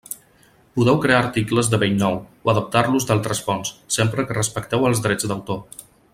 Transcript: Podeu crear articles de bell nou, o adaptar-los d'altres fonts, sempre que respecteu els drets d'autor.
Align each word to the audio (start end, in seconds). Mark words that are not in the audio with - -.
Podeu 0.77 0.95
crear 1.03 1.19
articles 1.25 1.69
de 1.73 1.79
bell 1.83 1.93
nou, 2.05 2.17
o 2.47 2.51
adaptar-los 2.55 3.07
d'altres 3.11 3.43
fonts, 3.51 3.73
sempre 3.99 4.27
que 4.31 4.39
respecteu 4.41 4.91
els 4.91 5.05
drets 5.05 5.29
d'autor. 5.35 5.63